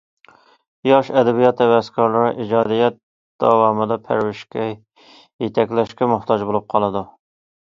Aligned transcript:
ياش 0.91 1.09
ئەدەبىيات 1.19 1.59
ھەۋەسكارلىرى 1.63 2.31
ئىجادىيەت 2.45 2.97
داۋامىدا 3.45 3.99
پەرۋىشكە، 4.09 4.67
يېتەكلەشكە 5.47 6.11
موھتاج 6.15 6.49
بولۇپ 6.51 6.69
قالىدۇ. 6.75 7.07